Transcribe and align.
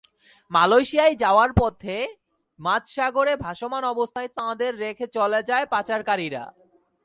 মালয়েশিয়ায় 0.51 1.15
যাওয়ার 1.15 1.51
পথে 1.53 1.95
মাঝসাগরে 2.59 3.33
ভাসমান 3.35 3.83
অবস্থায় 3.85 4.29
তাঁদের 4.37 4.71
রেখে 4.75 5.05
চলে 5.17 5.39
যায় 5.49 5.65
পাচারকারীরা। 5.65 6.43